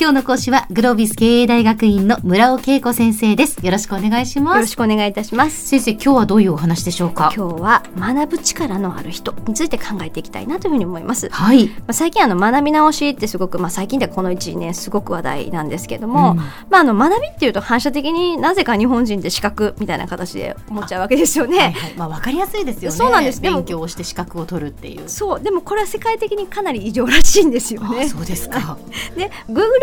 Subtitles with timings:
[0.00, 3.62] 今日の講師はグロービス経営大学院の村尾恵子先生です。
[3.62, 4.54] よろしくお願いします。
[4.54, 5.68] よろしくお願いいたします。
[5.68, 7.30] 先生今日はどういうお話でしょうか？
[7.36, 11.28] 今日は学ぶ力のある人について考えていきたいなというふうに思います。
[11.28, 11.66] はい。
[11.66, 16.36] まあ、最近あの学び直しってすごく、まあ、最近でこの1年すごく話題なんですけども、うん。
[16.38, 21.58] まあ、あの学びっていうと反射的になぜか日本人って資格みたいな形で思っちゃうわけですよね。
[21.58, 21.94] はいはい。
[21.96, 22.96] まあわかりやすいですよね。
[22.96, 23.42] そうなんです。
[23.42, 25.10] 勉強をして資格を取るっていう。
[25.10, 25.40] そう。
[25.42, 28.04] でもこれは世界的にかなり異常らしいんですよね。
[28.04, 28.78] あそうですか。
[29.14, 29.30] で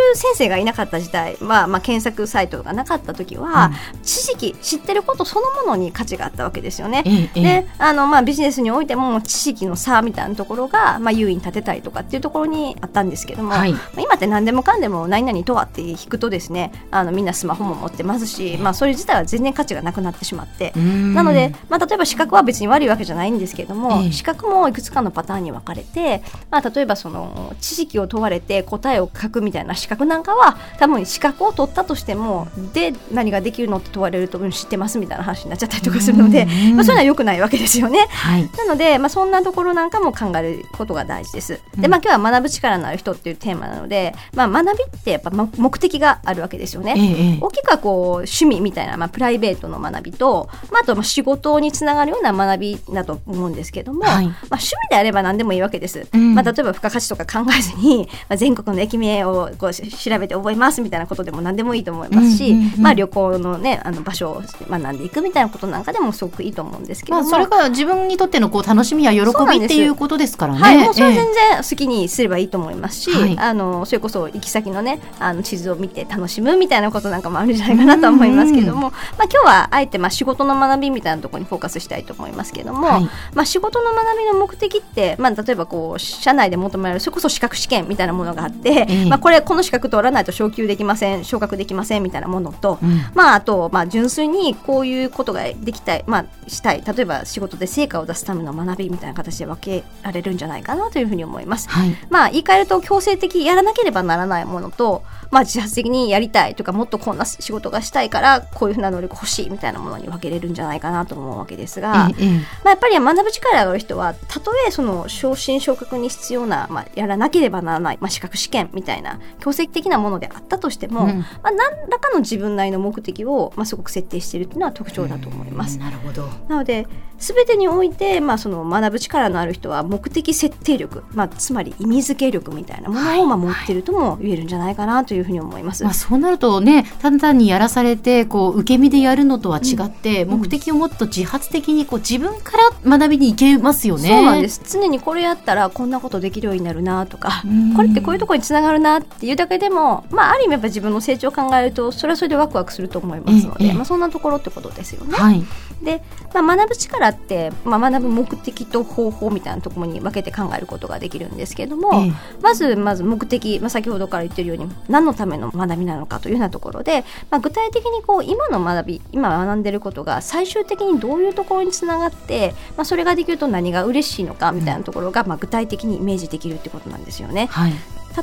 [0.08, 3.72] Google 先生がいなかった時代、まあ、まあ検索サイトがなかった時は、
[4.04, 7.04] 知識知ってることそのものに価値があったわけですよね。
[7.06, 7.42] ええええ。
[7.42, 13.74] であの、まあ、ビジネスにおいても知識の差みたいなところが、まあ、優位に立てたりとかっていうところにあったんですけども、はい。
[13.74, 20.74] まあ今って何でもかんでも何々とはって引くとですねあのみんなスマホも持ってますし、まあ、それ自体は全然価値がなくなってしまって。
[20.76, 24.12] なので、まあ、例えば資格は別に悪いわけじゃないんですけれども、ええ。
[24.12, 38.08] 資格もいくつかのパターンに分かれて、まあ、例えばその知識を問われて答えを書くみたいな資格なんかは多分資格を取ったとしてもで何ができるのって問われるとうん知ってますみたいな話になっちゃったりとかするので、うんまあ、そういうのは良くないわけですよね。
[38.10, 41.60] はいなので、まあ、そんなところなんかも考えることが大事です。
[41.78, 46.94] で、まあ、今日は学ぶ力のある人っていうテーマなので、まあ、学びってやっぱま目的があるわけですよね。
[46.98, 56.08] ええええ大きくはこう趣味みたいな、まあ、プライベートの学びと、まあ、あとまあ仕事につながるような学びだと思うんですけども、はいまあ、趣味であれば何でもいいわけです。
[56.14, 67.18] うんまあ、例えば付加価値とか考えずに、まあ、全国の駅名をこうし調べて覚えますみたいなことでも何でもいいと思いますし、うんうんうんまあ、旅行の,、ね、あの場所を学んでいくみたいなことなんかでもすごくいいと思うんですけど。
[67.18, 67.24] も。
[67.24, 70.60] まあそれが自分にとってのこう楽しみや喜びっていうことですからね。
[70.60, 73.38] はい、もうそれ全然好きにすればいいと思いますし、はい。
[73.38, 78.92] あのそれこそ行き先のねあの地図を見て楽しむみたいなことなんかもあるんじゃないかなとは思いますけども、まあ、
[79.24, 83.10] 今日はあえてまあ仕事の学びみたいなところにフォーカスしたいと思いますけども、はい。
[83.34, 89.06] まあ、仕事の学びの目的って、まあ、例えばこう社内で求められるそれこそ資格試験みたいなものがあって、ええ。
[89.06, 93.02] まあ、これこの資格取らないと昇給できません昇格できませんみたいなものと、うん。
[93.14, 96.84] まあ、あと、まあ、純粋にこういうことができたい、まあ、したい。
[96.86, 101.70] 例えば仕事で成果を出すための学びみたいな形で分けられるんじゃないかなというふうに思います。
[101.70, 101.96] はい。
[102.10, 112.38] まあ、言い換えると強制的やらなければならないものと、まあ、自発的にやりたいとかもっとこんな仕事がしたいからこういうふうな能力欲しいみたいなものに分けれるんじゃないかなと思うわけですが、ええええ。
[112.38, 121.20] まあ、やっぱり学ぶ力がある人はたとえその昇進昇格に必要な、まあ、やらなければならない、まあ、資格試験みたいな強制的なものであったとしても、うん。
[121.20, 125.78] まあ、何らかの自分なりの目的を、まあ、すごく設定しているというのは特徴だと思います。
[125.78, 126.28] なるほど。
[126.48, 126.88] なので
[127.20, 135.84] 全てにおいて、まあ、その学ぶ力のある人は目的設定力、まあ、つまり意味付け力みたいなものをまあ持っているとも言えるんじゃないかなというふうに思います。
[135.84, 136.86] まあ、そうなるとね
[137.20, 140.40] 単にやらされてこう受け身でやるのとは違って、うん。
[140.42, 144.10] 目的をもっと自発的にこう自分から学びに行けますよね。
[144.10, 144.62] そうなんです。
[144.70, 147.74] 常にこれやったらこんなことできるようになるなとかうん。
[147.74, 153.74] これってこういうところにつながるなっていうだけでも、まあ、ある意味やっぱ自分の成長を考えるとそれはそれでワクワクすると思いますので、ええ。
[153.74, 155.14] まあ、そんなところってことですよね。
[155.14, 155.44] はい、
[155.84, 156.02] で、
[156.34, 177.48] まあ、学ぶ力って、まあ、学ぶ目的と方法みたいなところに分けて考えることができるんですけれども、ええまずまず目的、まあ、先ほどから言ってるように何のための学びなのかというようなところで、まあ、具体的にこう今の学び今学んでることが最終的にどういうところにつながって、まあ、それができると何が嬉しいのかみたいなところが、まあ、具体的にイメージできるってことなんですよね。
[177.48, 177.74] はい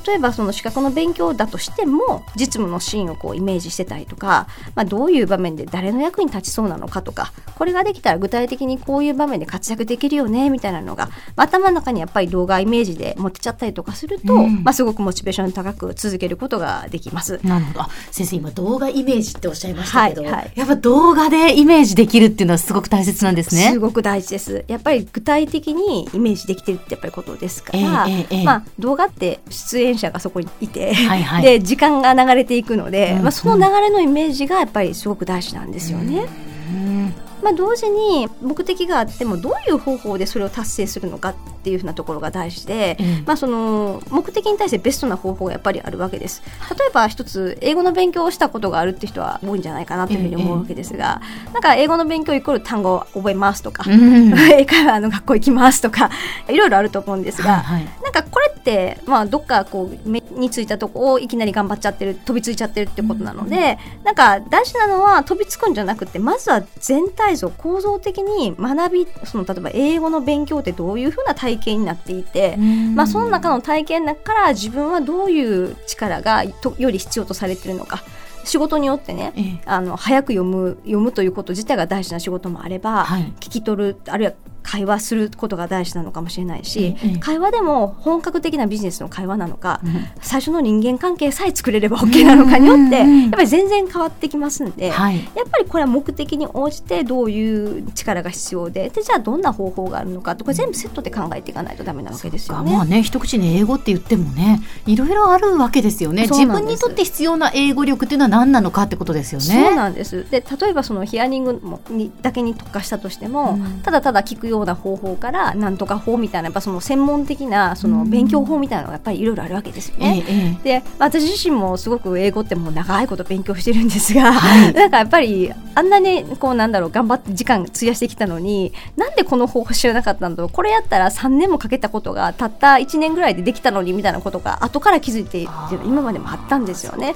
[0.06, 11.06] 例えばその資格の勉強だとしても実務のシーンをこうイメージしてたりとか、まあ、どういう場面で誰の役に立ちそうなのかとかこれができたら具体的にこういう場面で活躍できるよねみたいなのが、
[11.37, 17.38] まあ頭の中にやっぱり動画イメージで持ってちゃったりとかすると、うんまあ、すごくモチベーション高く続けることができます。
[17.44, 23.78] なるほどあ先生今動画イメージっておっしゃいましたけど、はいはいやっぱ動画でイメージできるっていうのはすごく大切なんですねす。
[23.78, 24.65] ごく大事です。
[24.69, 31.43] やっぱり具体的にイメージできてるってやっぱりことですから、ええええまあ動画って出演者がそこにいて、はいはい。
[31.43, 33.22] で時間が流れていくので、うん。
[33.22, 36.27] まあその流れのイメージがやっぱりすごく大事なんですよね。
[36.72, 37.15] うん。
[37.43, 41.34] まあ同時に目的があってもどういう方法でそれを達成するのかっ
[41.65, 46.43] ていうふうなところが大事で、ええまあその目的に対してベストな方法がやっぱりあるわけです。
[46.71, 51.21] 例えば一つ英語の勉強をしたことがあるって人は多いんじゃないかなというふうに思うわけですが、
[51.53, 54.35] なんか英語の勉強イコール単語を覚えますとか、うん。
[54.38, 56.11] 英会話の学校行きますとか
[56.49, 57.88] いろいろあると思うんですが、はいはい。
[58.03, 72.56] なんかこれって、まあ、どっかこう目についたとこをいきなり頑張っちゃってる飛びついちゃってるってことなので、なんか大事なのは飛びつくんじゃなくてまずは全体像構造的に学びその例えば英語の勉強ってどういうふうな体験になっていて、
[72.95, 78.03] まあ、その中の体験の中から自分はどういう力がとより必要とされているのか
[78.45, 79.61] 仕事によってね、ええ。
[79.65, 83.33] あの早く読む読むということ自体が大事な仕事もあれば、はい。
[83.41, 84.35] 聞き取るあるいは
[84.75, 95.17] 会話することが大事なのかもしれないし、ええ会話でも本格的なビジネスの会話なのか、うん最初の人間関係さえ作れれば OK なのかによって、やっぱり全然変わってきますんで、はい。
[95.17, 102.73] やっぱりこれは目的に応じてどういう力が必要ででじゃあどんな方法があるのかとか全部セットで考えていかないとダメなわけですよね。
[102.73, 106.26] まあね、一口に英語って言ってもね、いろいろあるわけですよね。
[106.26, 109.47] 自分にとって必要な英語力っていうのは何なのかってことですよね。
[109.47, 120.25] そうなんですで例えばそのヒアリングもにだけに特化したとしても、うんただただ聞くような方法からなんとか法みたいなやっぱその専門的なその勉強法みたいなのがやっぱりいろいろあるわけですよええね。
[120.28, 120.81] ええ。
[120.81, 124.72] で私自身もすごく英語ってもう長いこと勉強してるんですが、はい。
[124.72, 130.50] なんかやっぱりあんなねこうなんだろう頑張って時間費やしてきたのになんでこの方法知らなかったんだろう。
[130.50, 137.15] これやったら3年もかけたことがたった1年ぐらいでできたのにみたいなことが後から気づいてっていうのが今までもあったんですよね。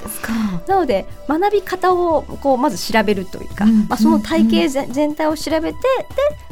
[0.67, 5.79] なので学び方をこうまず調べるというか、うんまあ、その体系ぜ全体を調べてで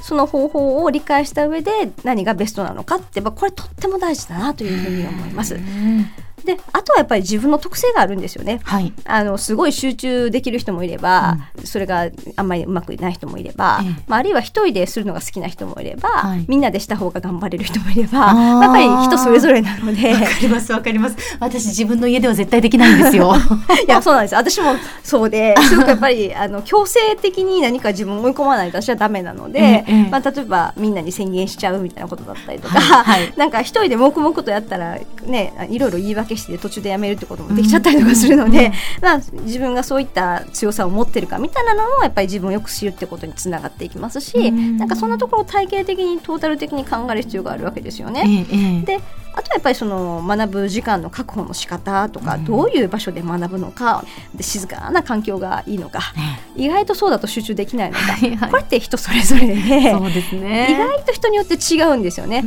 [0.01, 1.71] その方法を理解した上で
[2.03, 5.55] 何がベストなのかって、まあ、これとっても大事だなというふうに思います。
[5.55, 6.05] うん
[6.47, 8.61] であとはやっぱり自分の特性があるんですよね。
[8.63, 8.93] はい。
[9.05, 20.13] あのすごい集中できる人もいれば、それがあんまりうまくない人もいれば、ええまあ、あるいは一人でするのが好きな人もいれば、はいみんなでした方が頑張れる人もいればやっぱり人それぞれなので。
[20.13, 21.15] わかりますわかります。
[21.39, 23.35] 私自分の家では絶対できないんですよ。
[23.85, 44.77] いやそうなんです私もそうですごくやっぱりあの強制的に何か自分を追い込まないと私はダメなので、ええまあ、例えばみんなに宣言しちゃうみたいなことだったりとか、はいはいなんか一人で黙々とやったらねいろいろ言い訳して途中でやめるってこともできちゃったりとかするので、まあ、自分がそういった強さを持ってるかみたいなのもやっぱり自分をよく知るってことにつながっていきますし、うん。
[44.77, 48.45] なんかそんなところを体系的にトータル的に考える必要があるわけですよね。
[48.85, 48.99] で
[49.33, 52.45] あとはやっぱりその学ぶ時間の確保の仕方とか、うん。
[52.45, 60.67] どういう場所で学ぶのかで静かな環境がいいのかね意外とそうだと集中できないのか、これって人それぞれで、ね。
[60.71, 62.43] 意外と人によって違うんですよね。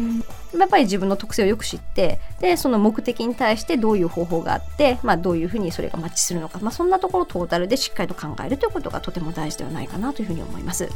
[0.52, 10.88] うんやっぱり自分の特性をよく知ってでその目的に対してどういう方法があって、まあ、どういうふうにそれがマッチするのか、まあ、そんなところをトータルでしっかりと考えるということがとても大事ではないかなというふうに思います。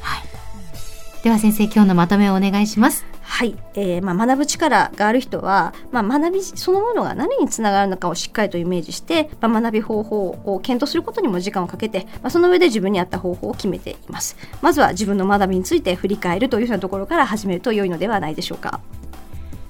[1.22, 3.06] では先生今日のまとめをお願いします。
[3.22, 14.36] はい、えーまあ、学ぶ力がある人は、まあ、学びそのものが何につながるのかをしっかりとイメージして、まあ、学び方法を検討することにも時間をかけて、まあ、その上で自分に合った方法を決めています。
[14.60, 18.80] まずは自分の学びについて振り返るというふうなところから始めると良いのではないでしょうか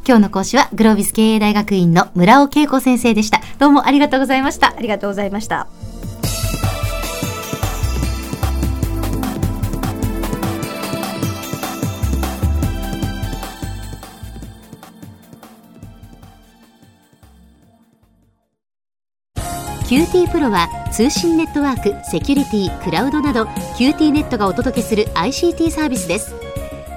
[0.06, 3.41] 今日の講師はグロービス経営大学院の村尾恵子先生でした。
[3.59, 4.81] どうもありがとうございましたあ。
[4.81, 5.67] りがとうございました
[19.88, 23.45] QT プロは通信ネットワーク、セキュリティ、クラウドなど
[23.79, 26.44] QT ネットがお届けする ICT サービスです。